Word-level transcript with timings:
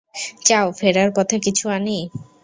চাও 0.47 0.67
ফেরার 0.79 1.09
পথে 1.15 1.37
কিছু 1.45 1.65
আনি? 1.69 1.97